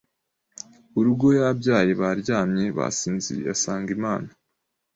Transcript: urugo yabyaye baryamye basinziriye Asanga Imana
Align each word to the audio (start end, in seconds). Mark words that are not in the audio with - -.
urugo 0.99 1.27
yabyaye 1.39 1.91
baryamye 2.01 2.65
basinziriye 2.77 3.49
Asanga 3.55 3.89
Imana 3.97 4.29